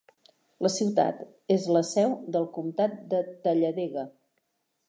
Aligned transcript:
La 0.65 0.71
ciutat 0.75 1.19
és 1.57 1.67
la 1.77 1.83
seu 1.91 2.17
del 2.37 2.49
comtat 2.57 2.99
de 3.13 3.23
Talladega. 3.45 4.09